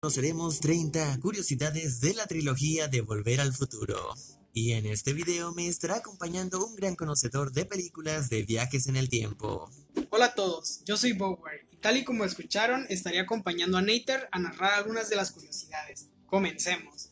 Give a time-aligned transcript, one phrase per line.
[0.00, 4.14] Conoceremos 30 curiosidades de la trilogía de Volver al Futuro.
[4.52, 8.94] Y en este video me estará acompañando un gran conocedor de películas de viajes en
[8.94, 9.68] el tiempo.
[10.10, 14.28] Hola a todos, yo soy Bower y tal y como escucharon estaré acompañando a Nater
[14.30, 16.06] a narrar algunas de las curiosidades.
[16.26, 17.10] Comencemos.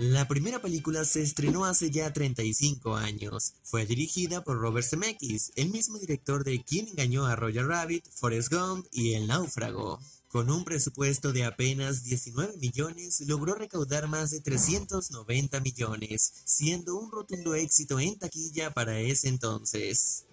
[0.00, 3.52] La primera película se estrenó hace ya 35 años.
[3.62, 8.50] Fue dirigida por Robert Zemeckis, el mismo director de Quien engañó a Roger Rabbit, Forrest
[8.50, 10.00] Gump y El náufrago.
[10.28, 17.12] Con un presupuesto de apenas 19 millones, logró recaudar más de 390 millones, siendo un
[17.12, 20.24] rotundo éxito en taquilla para ese entonces.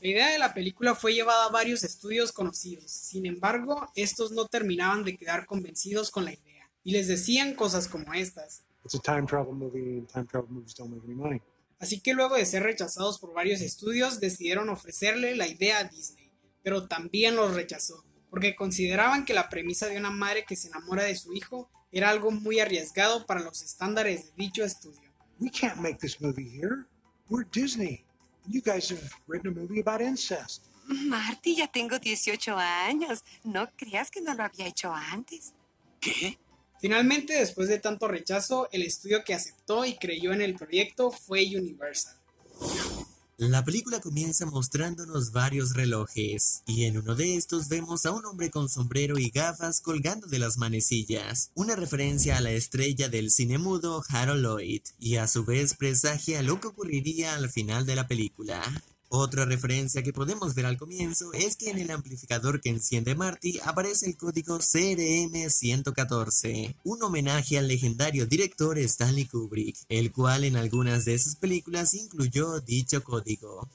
[0.00, 4.46] La idea de la película fue llevada a varios estudios conocidos, sin embargo, estos no
[4.46, 8.64] terminaban de quedar convencidos con la idea, y les decían cosas como estas.
[11.78, 16.30] Así que luego de ser rechazados por varios estudios, decidieron ofrecerle la idea a Disney,
[16.62, 21.04] pero también los rechazó, porque consideraban que la premisa de una madre que se enamora
[21.04, 25.08] de su hijo era algo muy arriesgado para los estándares de dicho estudio.
[25.38, 26.86] We can't make this movie here.
[27.28, 28.04] We're Disney.
[28.48, 30.66] You guys have written a movie about incest.
[30.88, 33.22] Marty, ya tengo 18 años.
[33.44, 35.52] No creas que no lo había hecho antes.
[36.00, 36.38] ¿Qué?
[36.80, 41.44] Finalmente, después de tanto rechazo, el estudio que aceptó y creyó en el proyecto fue
[41.56, 42.14] Universal.
[43.36, 48.50] La película comienza mostrándonos varios relojes, y en uno de estos vemos a un hombre
[48.50, 53.58] con sombrero y gafas colgando de las manecillas, una referencia a la estrella del cine
[53.58, 58.08] mudo Harold Lloyd, y a su vez presagia lo que ocurriría al final de la
[58.08, 58.60] película.
[59.10, 63.58] Otra referencia que podemos ver al comienzo es que en el amplificador que enciende Marty
[63.64, 71.06] aparece el código CRM114, un homenaje al legendario director Stanley Kubrick, el cual en algunas
[71.06, 73.66] de sus películas incluyó dicho código.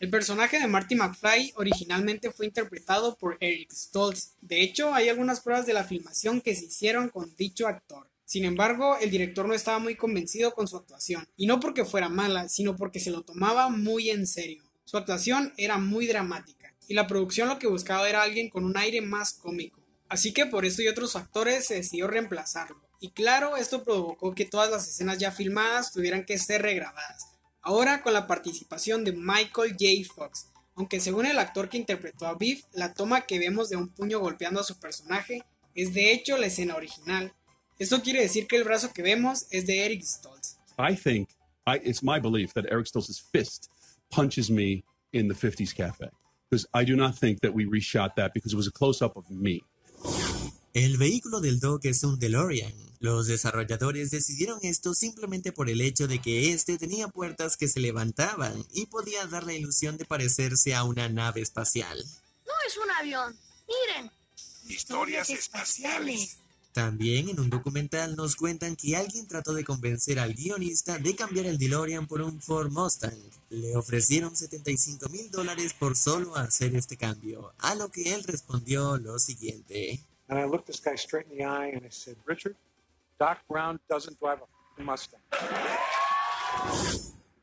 [0.00, 4.32] El personaje de Marty McFly originalmente fue interpretado por Eric Stoltz.
[4.40, 8.08] De hecho, hay algunas pruebas de la filmación que se hicieron con dicho actor.
[8.24, 12.08] Sin embargo, el director no estaba muy convencido con su actuación, y no porque fuera
[12.08, 14.64] mala, sino porque se lo tomaba muy en serio.
[14.84, 18.76] Su actuación era muy dramática, y la producción lo que buscaba era alguien con un
[18.76, 19.82] aire más cómico.
[20.08, 22.80] Así que por esto y otros factores se decidió reemplazarlo.
[23.00, 27.26] Y claro, esto provocó que todas las escenas ya filmadas tuvieran que ser regrabadas.
[27.60, 30.14] Ahora con la participación de Michael J.
[30.14, 33.88] Fox, aunque según el actor que interpretó a Biff, la toma que vemos de un
[33.88, 37.32] puño golpeando a su personaje es de hecho la escena original.
[37.78, 40.56] Esto quiere decir que el brazo que vemos es de Eric Stoltz.
[40.78, 41.30] I think
[41.66, 43.68] I, it's my belief that Eric Stoltz's fist
[44.10, 46.08] punches me in the 50s cafe
[46.48, 49.16] because I do not think that we reshot that because it was a close up
[49.16, 49.64] of me.
[50.74, 52.72] El vehículo del Doc es un DeLorean.
[52.98, 57.80] Los desarrolladores decidieron esto simplemente por el hecho de que este tenía puertas que se
[57.80, 61.98] levantaban y podía dar la ilusión de parecerse a una nave espacial.
[62.46, 63.36] No es un avión.
[63.68, 64.10] Miren.
[64.68, 66.38] Historias espaciales.
[66.74, 71.46] También en un documental nos cuentan que alguien trató de convencer al guionista de cambiar
[71.46, 73.16] el DeLorean por un Ford Mustang.
[73.50, 78.96] Le ofrecieron 75 mil dólares por solo hacer este cambio, a lo que él respondió
[78.96, 80.00] lo siguiente.
[80.26, 82.56] And I looked this guy straight in the eye and I said, Richard,
[83.20, 85.20] Doc Brown doesn't drive a Mustang.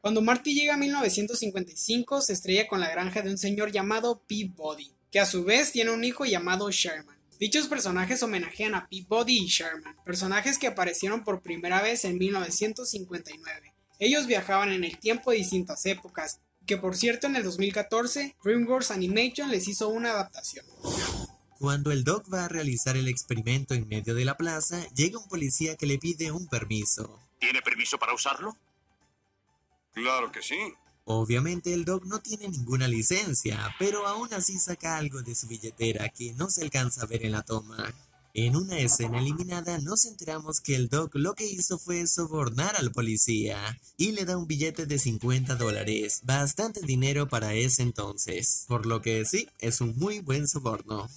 [0.01, 4.91] Cuando Marty llega a 1955, se estrella con la granja de un señor llamado Peabody,
[5.09, 7.20] que a su vez tiene un hijo llamado Sherman.
[7.41, 13.73] Dichos personajes homenajean a Peabody y Sherman, personajes que aparecieron por primera vez en 1959.
[13.97, 18.91] Ellos viajaban en el tiempo de distintas épocas, que por cierto en el 2014 DreamWorks
[18.91, 20.67] Animation les hizo una adaptación.
[21.57, 25.27] Cuando el Doc va a realizar el experimento en medio de la plaza, llega un
[25.27, 27.19] policía que le pide un permiso.
[27.39, 28.55] ¿Tiene permiso para usarlo?
[29.93, 30.59] Claro que sí.
[31.05, 36.09] Obviamente el Doc no tiene ninguna licencia, pero aún así saca algo de su billetera
[36.09, 37.93] que no se alcanza a ver en la toma.
[38.33, 42.91] En una escena eliminada nos enteramos que el Doc lo que hizo fue sobornar al
[42.91, 48.85] policía y le da un billete de 50 dólares, bastante dinero para ese entonces, por
[48.85, 51.09] lo que sí, es un muy buen soborno.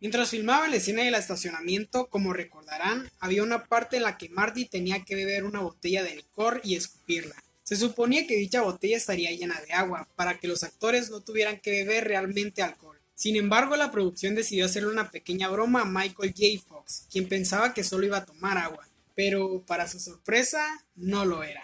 [0.00, 4.64] Mientras filmaban la escena del estacionamiento, como recordarán, había una parte en la que Marty
[4.64, 7.36] tenía que beber una botella de licor y escupirla.
[7.70, 11.60] Se suponía que dicha botella estaría llena de agua, para que los actores no tuvieran
[11.60, 12.98] que beber realmente alcohol.
[13.14, 16.60] Sin embargo, la producción decidió hacerle una pequeña broma a Michael J.
[16.66, 21.44] Fox, quien pensaba que solo iba a tomar agua, pero para su sorpresa, no lo
[21.44, 21.62] era.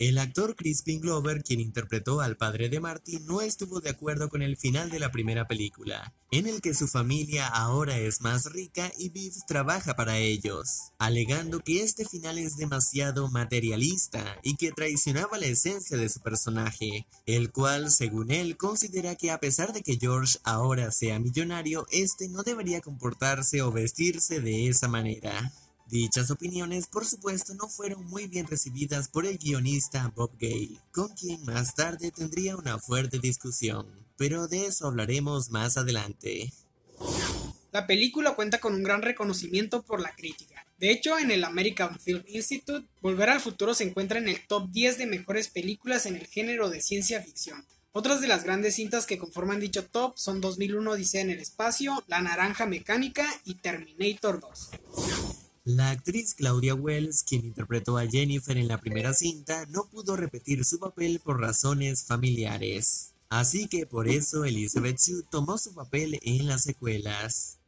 [0.00, 4.40] El actor Crispin Glover, quien interpretó al padre de Marty, no estuvo de acuerdo con
[4.40, 8.90] el final de la primera película, en el que su familia ahora es más rica
[8.96, 15.36] y Biff trabaja para ellos, alegando que este final es demasiado materialista y que traicionaba
[15.36, 19.98] la esencia de su personaje, el cual, según él, considera que a pesar de que
[20.00, 25.52] George ahora sea millonario, este no debería comportarse o vestirse de esa manera.
[25.90, 31.08] Dichas opiniones, por supuesto, no fueron muy bien recibidas por el guionista Bob Gale, con
[31.16, 36.52] quien más tarde tendría una fuerte discusión, pero de eso hablaremos más adelante.
[37.72, 40.64] La película cuenta con un gran reconocimiento por la crítica.
[40.78, 44.70] De hecho, en el American Film Institute, Volver al Futuro se encuentra en el top
[44.70, 47.66] 10 de mejores películas en el género de ciencia ficción.
[47.90, 52.04] Otras de las grandes cintas que conforman dicho top son 2001 Odisea en el espacio,
[52.06, 55.29] La Naranja Mecánica y Terminator 2.
[55.64, 60.64] La actriz Claudia Wells, quien interpretó a Jennifer en la primera cinta, no pudo repetir
[60.64, 63.12] su papel por razones familiares.
[63.28, 67.58] Así que por eso Elizabeth Shue tomó su papel en las secuelas.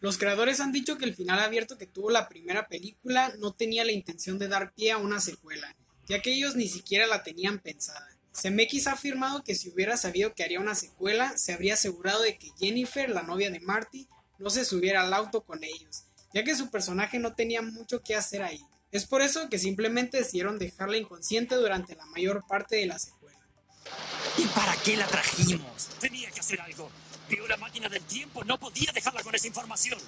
[0.00, 3.86] Los creadores han dicho que el final abierto que tuvo la primera película no tenía
[3.86, 5.74] la intención de dar pie a una secuela,
[6.06, 8.14] ya que ellos ni siquiera la tenían pensada.
[8.36, 12.36] Zemeckis ha afirmado que si hubiera sabido que haría una secuela, se habría asegurado de
[12.36, 14.06] que Jennifer, la novia de Marty,
[14.38, 16.04] no se subiera al auto con ellos,
[16.34, 18.60] ya que su personaje no tenía mucho que hacer ahí.
[18.90, 23.38] Es por eso que simplemente decidieron dejarla inconsciente durante la mayor parte de la secuela.
[24.36, 25.88] ¿Y para qué la trajimos?
[26.00, 26.90] Tenía que hacer algo.
[27.28, 29.98] Vio la máquina del tiempo, no podía dejarla con esa información.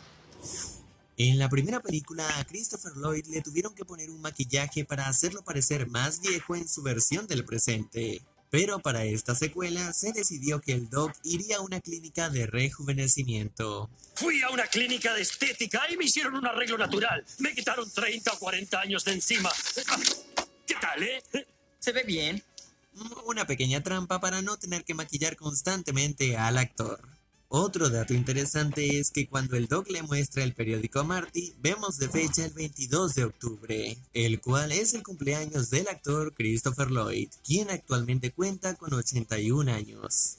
[1.17, 5.43] En la primera película a Christopher Lloyd le tuvieron que poner un maquillaje para hacerlo
[5.43, 8.21] parecer más viejo en su versión del presente.
[8.57, 13.91] Pero para esta secuela se decidió que el Doc iría a una clínica de rejuvenecimiento.
[14.15, 17.23] Fui a una clínica de estética y me hicieron un arreglo natural.
[17.39, 19.53] Me quitaron 30 o 40 años de encima.
[20.67, 21.23] ¿Qué tal, eh?
[21.79, 22.43] Se ve bien.
[23.27, 27.16] Una pequeña trampa para no tener que maquillar constantemente al actor.
[27.49, 31.97] Otro dato interesante es que cuando el Doc le muestra el periódico a Marty, vemos
[31.97, 37.29] de fecha el 22 de octubre, el cual es el cumpleaños del actor Christopher Lloyd,
[37.45, 40.39] quien actualmente cuenta con 81 años.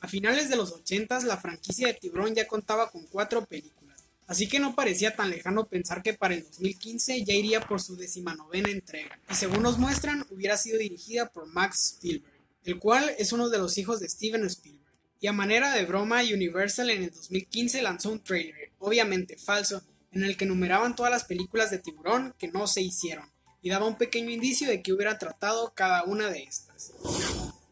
[0.00, 4.48] A finales de los 80 la franquicia de Tiburón ya contaba con cuatro películas, así
[4.48, 8.68] que no parecía tan lejano pensar que para el 2015 ya iría por su decimanovena
[8.68, 13.48] entrega, y según nos muestran hubiera sido dirigida por Max Spielberg, el cual es uno
[13.48, 14.81] de los hijos de Steven Spielberg.
[15.22, 19.80] Y a manera de broma, Universal en el 2015 lanzó un trailer, obviamente falso,
[20.10, 23.30] en el que numeraban todas las películas de tiburón que no se hicieron,
[23.62, 26.92] y daba un pequeño indicio de que hubiera tratado cada una de estas.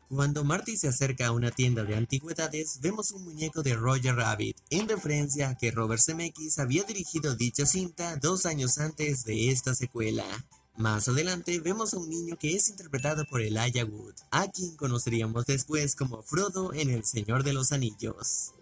[0.08, 4.56] Cuando Marty se acerca a una tienda de antigüedades, vemos un muñeco de Roger Rabbit,
[4.70, 9.74] en referencia a que Robert Zemeckis había dirigido dicha cinta dos años antes de esta
[9.74, 10.24] secuela.
[10.80, 15.44] Más adelante vemos a un niño que es interpretado por Elijah Wood, a quien conoceríamos
[15.44, 18.54] después como Frodo en El Señor de los Anillos.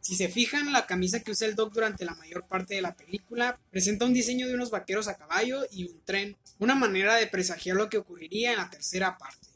[0.00, 2.96] Si se fijan, la camisa que usa el Doc durante la mayor parte de la
[2.96, 7.28] película presenta un diseño de unos vaqueros a caballo y un tren, una manera de
[7.28, 9.46] presagiar lo que ocurriría en la tercera parte.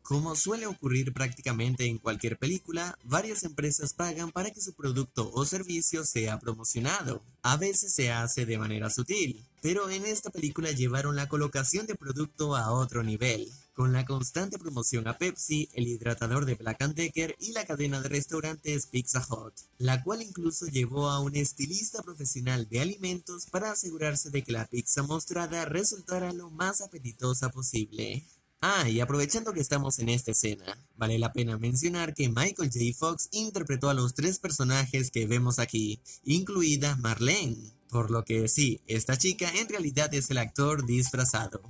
[0.00, 5.44] Como suele ocurrir prácticamente en cualquier película, varias empresas pagan para que su producto o
[5.44, 7.22] servicio sea promocionado.
[7.42, 11.94] A veces se hace de manera sutil, pero en esta película llevaron la colocación de
[11.94, 17.36] producto a otro nivel, con la constante promoción a Pepsi, el hidratador de Black Decker
[17.38, 22.68] y la cadena de restaurantes Pizza Hut, la cual incluso llevó a un estilista profesional
[22.68, 28.26] de alimentos para asegurarse de que la pizza mostrada resultara lo más apetitosa posible.
[28.62, 32.94] Ah, y aprovechando que estamos en esta escena, vale la pena mencionar que Michael J.
[32.94, 38.80] Fox interpretó a los tres personajes que vemos aquí, incluida Marlene, por lo que sí,
[38.86, 41.60] esta chica en realidad es el actor disfrazado.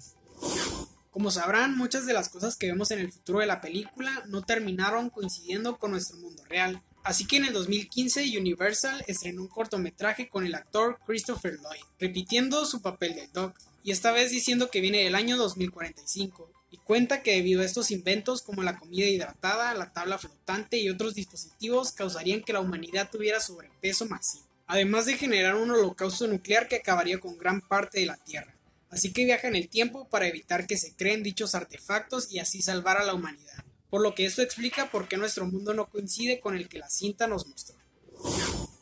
[1.10, 4.42] Como sabrán, muchas de las cosas que vemos en el futuro de la película no
[4.42, 10.28] terminaron coincidiendo con nuestro mundo real, así que en el 2015 Universal estrenó un cortometraje
[10.28, 14.80] con el actor Christopher Lloyd, repitiendo su papel de Doc, y esta vez diciendo que
[14.80, 19.74] viene del año 2045, y cuenta que debido a estos inventos como la comida hidratada,
[19.74, 25.16] la tabla flotante y otros dispositivos causarían que la humanidad tuviera sobrepeso masivo, además de
[25.16, 28.54] generar un holocausto nuclear que acabaría con gran parte de la Tierra.
[28.88, 32.62] Así que viaja en el tiempo para evitar que se creen dichos artefactos y así
[32.62, 33.64] salvar a la humanidad.
[33.90, 36.88] Por lo que esto explica por qué nuestro mundo no coincide con el que la
[36.88, 37.76] cinta nos mostró.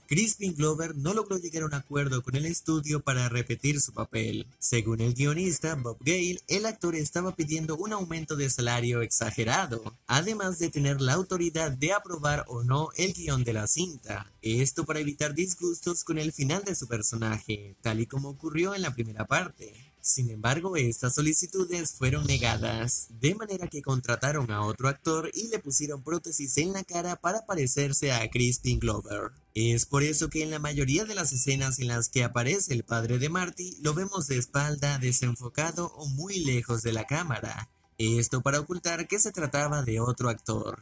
[0.08, 4.46] Crispin Glover no logró llegar a un acuerdo con el estudio para repetir su papel.
[4.58, 10.58] Según el guionista Bob Gale, el actor estaba pidiendo un aumento de salario exagerado, además
[10.58, 14.32] de tener la autoridad de aprobar o no el guion de la cinta.
[14.40, 18.80] Esto para evitar disgustos con el final de su personaje, tal y como ocurrió en
[18.80, 19.74] la primera parte.
[20.00, 25.58] Sin embargo, estas solicitudes fueron negadas, de manera que contrataron a otro actor y le
[25.58, 29.32] pusieron prótesis en la cara para parecerse a Crispin Glover.
[29.60, 32.84] Es por eso que en la mayoría de las escenas en las que aparece el
[32.84, 37.68] padre de Marty, lo vemos de espalda, desenfocado o muy lejos de la cámara.
[37.98, 40.78] Esto para ocultar que se trataba de otro actor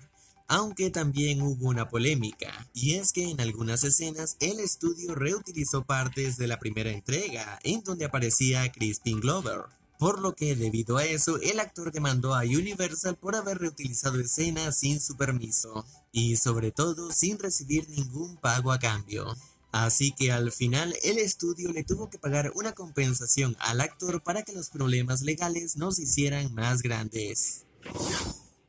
[0.49, 6.37] aunque también hubo una polémica, y es que en algunas escenas el estudio reutilizó partes
[6.37, 9.62] de la primera entrega, en donde aparecía Crispin Glover.
[9.98, 14.78] Por lo que debido a eso, el actor demandó a Universal por haber reutilizado escenas
[14.78, 19.34] sin su permiso, y sobre todo sin recibir ningún pago a cambio.
[19.72, 24.42] Así que al final el estudio le tuvo que pagar una compensación al actor para
[24.42, 27.64] que los problemas legales no se hicieran más grandes.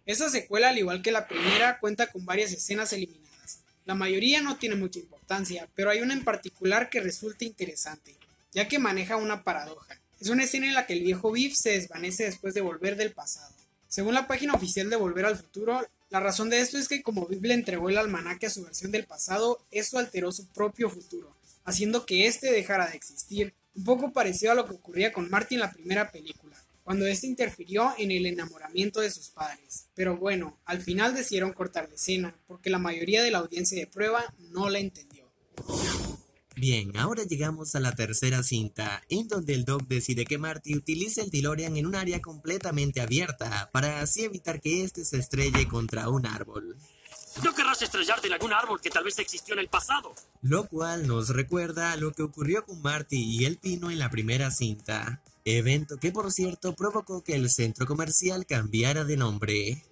[0.05, 3.60] Esta secuela, al igual que la primera, cuenta con varias escenas eliminadas.
[3.86, 8.17] La mayoría no tiene mucha importancia, pero hay una en particular que resulta interesante,
[8.51, 10.01] ya que maneja una paradoja.
[10.20, 13.12] Es una escena en la que el viejo Biff se desvanece después de volver del
[13.12, 13.54] pasado.
[13.88, 17.28] Según la página oficial de Volver al Futuro, la razón de esto es que como
[17.28, 21.36] Biff le entregó el almanaque a su versión del pasado, esto alteró su propio futuro,
[21.66, 25.56] haciendo que éste dejara de existir, un poco parecido a lo que ocurría con Marty
[25.56, 26.58] en la primera película
[26.88, 29.88] cuando éste interfirió en el enamoramiento de sus padres.
[29.94, 33.88] Pero bueno, al final decidieron cortar la escena, porque la mayoría de la audiencia de
[33.88, 35.30] prueba no la entendió.
[36.58, 41.22] Bien, ahora llegamos a la tercera cinta, en donde el Doc decide que Marty utilice
[41.22, 46.10] el DeLorean en un área completamente abierta, para así evitar que éste se estrelle contra
[46.10, 46.76] un árbol.
[47.44, 50.16] No querrás estrellarte en algún árbol que tal vez existió en el pasado.
[50.42, 54.10] Lo cual nos recuerda a lo que ocurrió con Marty y el pino en la
[54.10, 55.22] primera cinta.
[55.46, 59.84] Evento que por cierto provocó que el centro comercial cambiara de nombre.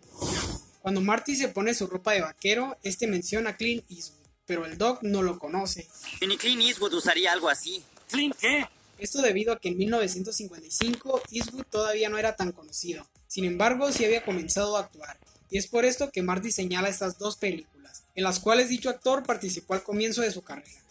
[0.81, 4.77] Cuando Marty se pone su ropa de vaquero, este menciona a Clint Eastwood, pero el
[4.77, 5.87] Doc no lo conoce.
[6.27, 7.83] Ni Clint Eastwood usaría algo así.
[8.09, 8.65] ¿Clint qué?
[8.97, 13.05] Esto debido a que en 1955 Eastwood todavía no era tan conocido.
[13.27, 15.17] Sin embargo, sí había comenzado a actuar.
[15.49, 19.23] Y es por esto que Marty señala estas dos películas, en las cuales dicho actor
[19.23, 20.84] participó al comienzo de su carrera.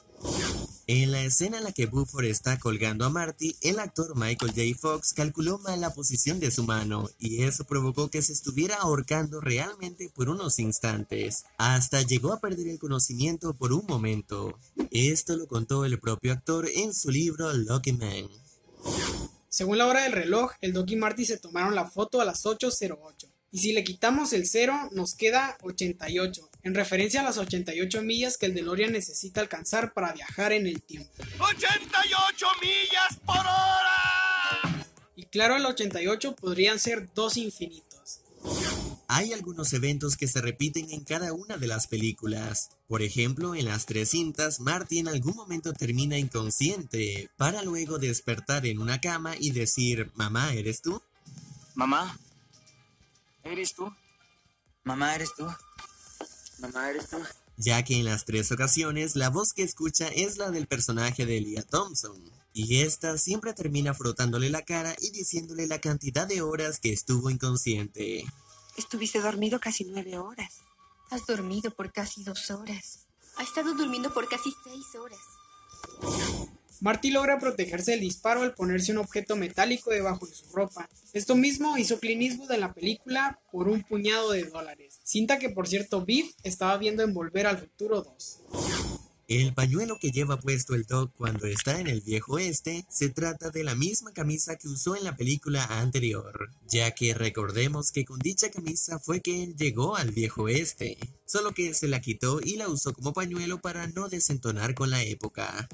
[0.87, 4.79] En la escena en la que Buford está colgando a Marty, el actor Michael J.
[4.79, 9.41] Fox calculó mal la posición de su mano y eso provocó que se estuviera ahorcando
[9.41, 11.45] realmente por unos instantes.
[11.57, 14.59] Hasta llegó a perder el conocimiento por un momento.
[14.91, 18.29] Esto lo contó el propio actor en su libro Lucky Man.
[19.49, 22.45] Según la hora del reloj, el Doc y Marty se tomaron la foto a las
[22.45, 23.26] 8.08.
[23.53, 28.37] Y si le quitamos el 0, nos queda 88, en referencia a las 88 millas
[28.37, 31.11] que el DeLorean necesita alcanzar para viajar en el tiempo.
[31.38, 34.87] ¡88 millas por hora!
[35.16, 38.21] Y claro, el 88 podrían ser dos infinitos.
[39.06, 42.71] Hay algunos eventos que se repiten en cada una de las películas.
[42.88, 48.66] Por ejemplo, en las tres cintas, Marty en algún momento termina inconsciente, para luego despertar
[48.66, 51.00] en una cama y decir, mamá, ¿eres tú?
[51.75, 52.18] Mamá,
[53.44, 53.92] ¿Eres tú?
[54.85, 55.47] Mamá, ¿eres tú?
[56.58, 57.18] Mamá, ¿eres tú?
[57.56, 61.38] Ya que en las tres ocasiones la voz que escucha es la del personaje de
[61.38, 62.20] Elia Thompson.
[62.52, 67.30] Y esta siempre termina frotándole la cara y diciéndole la cantidad de horas que estuvo
[67.30, 68.25] inconsciente.
[68.76, 70.61] Estuviste dormido casi nueve horas.
[71.11, 73.06] Has dormido por casi dos horas.
[73.37, 76.53] Ha estado durmiendo por casi seis horas.
[76.81, 80.88] Marty logra protegerse del disparo al ponerse un objeto metálico debajo de su ropa.
[81.12, 85.00] Esto mismo hizo Clint Eastwood en la película por un puñado de dólares.
[85.04, 88.40] Cinta que por cierto Biff estaba viendo en Volver al Futuro 2.
[89.26, 93.49] El pañuelo que lleva puesto el Doc cuando está en el viejo este se trata
[93.49, 98.19] de la misma camisa que usó en la película anterior, ya que recordemos que con
[98.19, 102.57] dicha camisa fue que él llegó al viejo este, solo que se la quitó y
[102.57, 105.71] la usó como pañuelo para no desentonar con la época.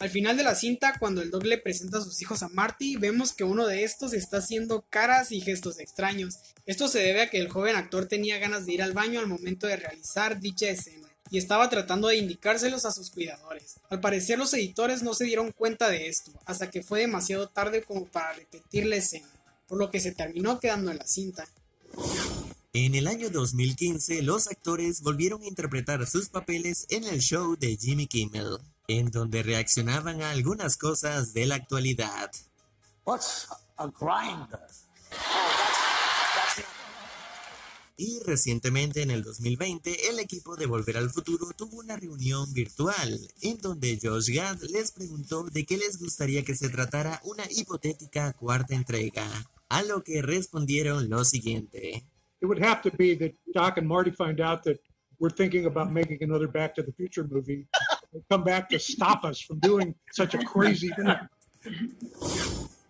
[0.00, 2.96] Al final de la cinta, cuando el Doc le presenta a sus hijos a Marty,
[2.96, 6.38] vemos que uno de estos está haciendo caras y gestos extraños.
[6.64, 9.26] Esto se debe a que el joven actor tenía ganas de ir al baño al
[9.26, 13.74] momento de realizar dicha escena y estaba tratando de indicárselos a sus cuidadores.
[13.90, 17.82] Al parecer los editores no se dieron cuenta de esto, hasta que fue demasiado tarde
[17.82, 19.28] como para repetir la escena,
[19.68, 21.46] por lo que se terminó quedando en la cinta.
[22.72, 27.76] En el año 2015, los actores volvieron a interpretar sus papeles en el show de
[27.76, 32.30] Jimmy Kimmel en donde reaccionaban a algunas cosas de la actualidad.
[37.96, 43.20] Y recientemente en el 2020 el equipo de Volver al Futuro tuvo una reunión virtual
[43.42, 48.32] en donde Josh Gad les preguntó de qué les gustaría que se tratara una hipotética
[48.32, 49.26] cuarta entrega,
[49.68, 52.04] a lo que respondieron lo siguiente.
[52.42, 54.80] It would have to be that Doc and Marty find out that
[55.18, 57.68] we're thinking about making another Back to the Future movie.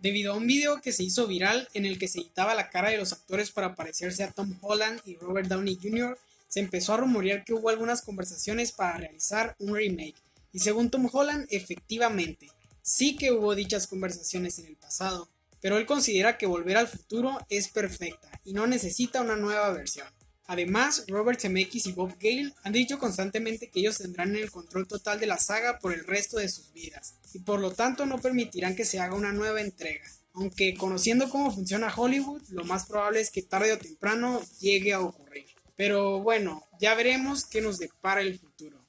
[0.01, 2.89] Debido a un video que se hizo viral en el que se editaba la cara
[2.89, 6.97] de los actores para parecerse a Tom Holland y Robert Downey Jr., se empezó a
[6.97, 10.15] rumorear que hubo algunas conversaciones para realizar un remake.
[10.51, 12.49] Y según Tom Holland, efectivamente,
[12.81, 15.29] sí que hubo dichas conversaciones en el pasado,
[15.61, 20.07] pero él considera que Volver al Futuro es perfecta y no necesita una nueva versión.
[20.51, 25.17] Además, Robert Zemeckis y Bob Gale han dicho constantemente que ellos tendrán el control total
[25.17, 28.75] de la saga por el resto de sus vidas, y por lo tanto no permitirán
[28.75, 30.03] que se haga una nueva entrega.
[30.33, 34.99] Aunque conociendo cómo funciona Hollywood, lo más probable es que tarde o temprano llegue a
[34.99, 35.45] ocurrir.
[35.77, 38.85] Pero bueno, ya veremos qué nos depara el futuro.